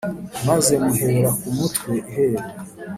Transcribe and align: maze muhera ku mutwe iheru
maze 0.47 0.73
muhera 0.83 1.29
ku 1.39 1.47
mutwe 1.57 1.91
iheru 2.09 2.43